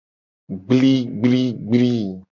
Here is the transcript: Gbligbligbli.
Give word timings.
Gbligbligbli. 0.65 1.93